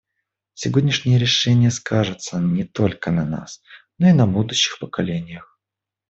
Сегодняшние 0.55 1.19
решения 1.19 1.69
скажутся 1.69 2.39
не 2.39 2.63
только 2.65 3.11
на 3.11 3.23
нас, 3.23 3.61
но 3.99 4.09
и 4.09 4.13
на 4.13 4.25
будущих 4.25 4.79
поколениях. 4.79 5.59